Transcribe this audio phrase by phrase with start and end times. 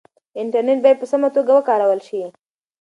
[0.41, 2.21] انټرنټ بايد په سمه توګه وکارول شي.